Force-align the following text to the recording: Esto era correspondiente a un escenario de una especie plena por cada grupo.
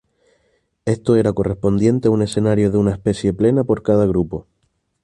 Esto 0.85 1.15
era 1.15 1.31
correspondiente 1.31 2.07
a 2.07 2.11
un 2.11 2.23
escenario 2.23 2.71
de 2.71 2.79
una 2.79 2.89
especie 2.93 3.33
plena 3.35 3.63
por 3.65 3.83
cada 3.83 4.07
grupo. 4.07 4.47